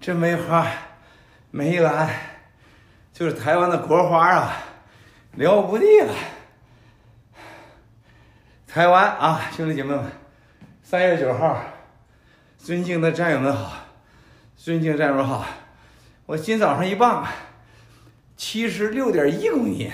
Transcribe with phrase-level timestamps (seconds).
[0.00, 0.66] 这梅花，
[1.50, 2.08] 梅兰，
[3.12, 4.56] 就是台湾的国花啊，
[5.32, 6.14] 了不地了。
[8.66, 10.10] 台湾啊，兄弟姐妹们，
[10.82, 11.62] 三月九号，
[12.56, 13.72] 尊敬的战友们好，
[14.56, 15.44] 尊敬战友们好，
[16.24, 17.28] 我今早上一磅，
[18.38, 19.92] 七十六点一公斤，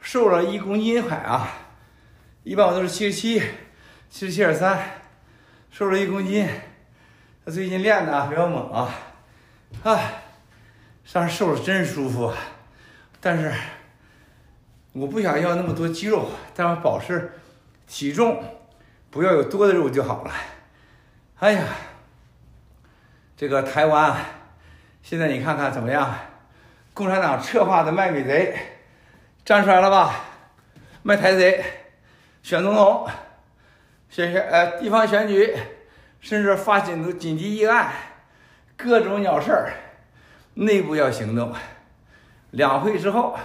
[0.00, 1.48] 瘦了一公斤还啊，
[2.42, 3.38] 一般我都是七十七，
[4.10, 5.02] 七十七点三，
[5.70, 6.48] 瘦了一公斤。
[7.44, 8.88] 他最近练的比较猛啊，
[9.82, 10.00] 啊，
[11.04, 12.32] 上瘦了真舒服，
[13.20, 13.52] 但是
[14.92, 17.32] 我不想要那么多肌肉，但我保持
[17.86, 18.42] 体重
[19.10, 20.32] 不要有多的肉就好了。
[21.40, 21.64] 哎呀，
[23.36, 24.16] 这个台湾
[25.02, 26.16] 现在你看看怎么样？
[26.94, 28.56] 共产党策划的卖美贼
[29.44, 30.14] 站出来了吧？
[31.02, 31.62] 卖台贼，
[32.42, 33.06] 选总统，
[34.08, 35.54] 选选呃地方选举。
[36.24, 37.92] 甚至发紧急紧急议案，
[38.78, 39.74] 各种鸟事儿，
[40.54, 41.52] 内部要行动。
[42.52, 43.38] 两会之后，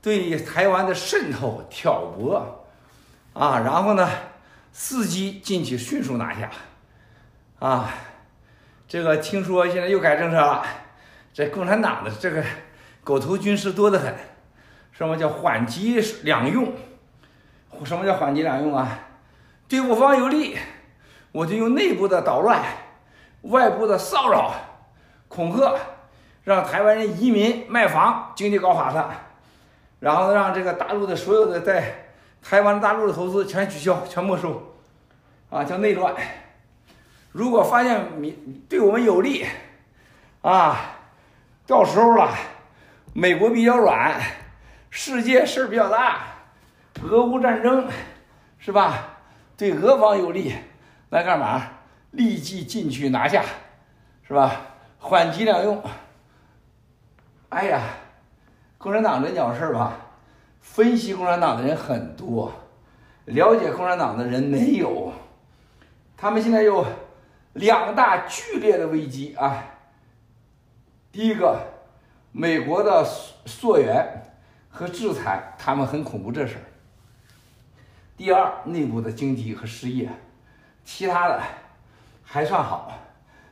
[0.00, 2.66] 对台湾的渗透挑拨，
[3.34, 4.08] 啊，然后呢，
[4.74, 6.50] 伺机进去迅速拿下，
[7.58, 7.90] 啊，
[8.88, 10.64] 这个听说现在又改政策了，
[11.34, 12.42] 这共产党的这个
[13.04, 14.14] 狗头军师多得很，
[14.92, 16.72] 什么叫缓急两用？
[17.84, 18.98] 什么叫缓急两用啊？
[19.68, 20.56] 对我方有利。
[21.32, 22.62] 我就用内部的捣乱，
[23.42, 24.52] 外部的骚扰、
[25.28, 25.74] 恐吓，
[26.44, 29.08] 让台湾人移民卖房，经济搞垮他，
[29.98, 32.10] 然后让这个大陆的所有的在
[32.42, 34.74] 台湾大陆的投资全取消、全没收，
[35.48, 36.14] 啊，叫内乱。
[37.32, 38.32] 如果发现你
[38.68, 39.46] 对我们有利，
[40.42, 40.76] 啊，
[41.66, 42.28] 到时候了，
[43.14, 44.20] 美国比较软，
[44.90, 46.18] 世界事儿比较大，
[47.02, 47.88] 俄乌战争，
[48.58, 49.16] 是吧？
[49.56, 50.54] 对俄方有利。
[51.12, 51.62] 来干嘛？
[52.12, 53.44] 立即进去拿下，
[54.26, 54.62] 是吧？
[54.98, 55.82] 缓急两用。
[57.50, 57.82] 哎呀，
[58.78, 59.94] 共产党这鸟事儿吧，
[60.62, 62.50] 分析共产党的人很多，
[63.26, 65.12] 了解共产党的人没有。
[66.16, 66.82] 他们现在有
[67.52, 69.66] 两大剧烈的危机啊。
[71.10, 71.60] 第一个，
[72.32, 73.04] 美国的
[73.44, 74.32] 溯源
[74.70, 76.64] 和制裁，他们很恐怖这事儿。
[78.16, 80.08] 第二，内部的经济和失业。
[80.84, 81.40] 其他的
[82.22, 82.92] 还算好，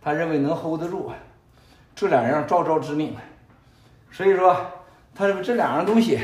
[0.00, 1.12] 他认为能 hold 得住，
[1.94, 3.16] 这两样招招致命，
[4.10, 4.56] 所以说
[5.14, 6.20] 他认为这两样东西，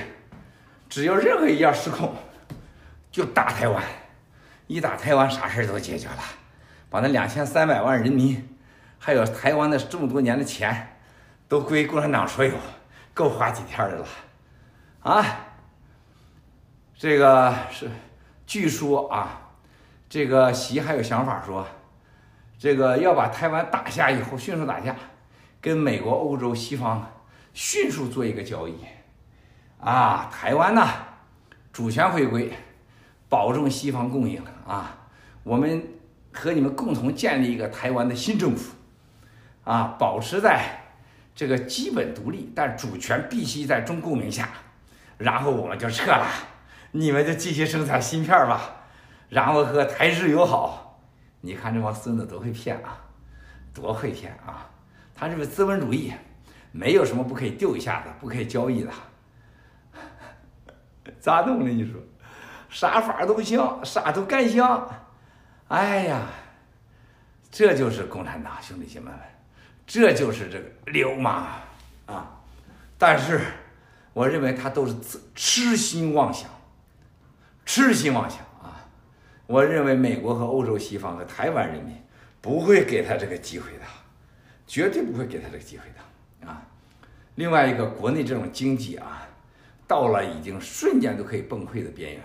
[0.88, 2.14] 只要任何一样失控，
[3.10, 3.82] 就打台湾，
[4.66, 6.22] 一打台湾啥事儿都解决了，
[6.88, 8.56] 把那两千三百万人民，
[8.98, 10.96] 还有台湾的这么多年的钱，
[11.48, 12.54] 都归共产党所有，
[13.14, 14.06] 够花几天的了，
[15.02, 15.24] 啊，
[16.96, 17.90] 这个是
[18.46, 19.46] 据说啊。
[20.10, 21.64] 这个习还有想法说，
[22.58, 24.96] 这个要把台湾打下以后，迅速打下，
[25.60, 27.08] 跟美国、欧洲、西方
[27.54, 28.74] 迅速做一个交易，
[29.78, 30.88] 啊，台湾呐，
[31.72, 32.52] 主权回归，
[33.28, 34.98] 保证西方供应啊，
[35.44, 35.80] 我们
[36.32, 38.74] 和你们共同建立一个台湾的新政府，
[39.62, 40.90] 啊，保持在
[41.36, 44.48] 这个基本独立，但主权必须在中共名下，
[45.18, 46.26] 然后我们就撤了，
[46.90, 48.78] 你们就继续生产芯片吧。
[49.30, 51.00] 然后和台日友好，
[51.40, 52.98] 你看这帮孙子多会骗啊，
[53.72, 54.68] 多会骗啊！
[55.14, 56.12] 他这个资本主义，
[56.72, 58.90] 没有什么不可以丢一下的，不可以交易的，
[61.20, 61.70] 咋弄的？
[61.70, 62.00] 你说，
[62.68, 64.62] 啥法都行，啥都干行。
[65.68, 66.22] 哎呀，
[67.52, 69.20] 这就是共产党兄弟姐妹们，
[69.86, 71.46] 这就是这个流氓
[72.06, 72.40] 啊！
[72.98, 73.40] 但是，
[74.12, 76.50] 我认为他都是自痴心妄想，
[77.64, 78.40] 痴心妄想。
[79.50, 81.92] 我认为美国和欧洲西方和台湾人民
[82.40, 83.84] 不会给他这个机会的，
[84.64, 86.62] 绝对不会给他这个机会的啊！
[87.34, 89.26] 另外一个，国内这种经济啊，
[89.88, 92.22] 到了已经瞬间都可以崩溃的边缘。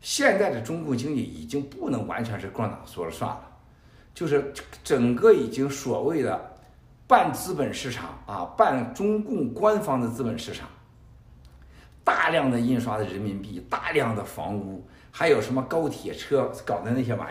[0.00, 3.42] 现在的中共经济已经不能完全是共产党说了算了，
[4.14, 6.56] 就是整个已经所谓的
[7.08, 10.68] 半资本市场啊，半中共官方的资本市场，
[12.04, 14.88] 大量的印刷的人民币，大量的房屋。
[15.10, 17.26] 还有什么高铁车搞的那些玩意儿？